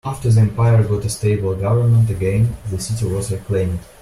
After 0.03 0.31
the 0.31 0.41
empire 0.41 0.81
got 0.81 1.05
a 1.05 1.09
stable 1.09 1.53
government 1.53 2.09
again, 2.09 2.57
the 2.71 2.79
city 2.79 3.05
was 3.05 3.31
reclaimed. 3.31 3.77